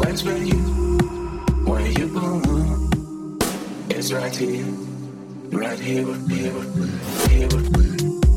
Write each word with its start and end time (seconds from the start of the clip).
Plans 0.00 0.22
for 0.22 0.36
you, 0.36 0.54
where 1.66 1.84
you 1.84 2.06
belong. 2.06 3.42
It's 3.90 4.12
right 4.12 4.34
here, 4.34 4.64
right 5.50 5.80
here, 5.80 6.14
here, 6.28 6.52
here. 7.28 8.27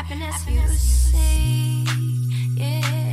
Happiness, 0.00 0.48
you 0.48 0.66
see. 0.68 1.84
Yeah, 2.56 3.09